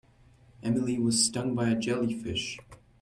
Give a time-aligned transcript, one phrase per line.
[0.63, 2.57] Emily was stung by a jellyfish.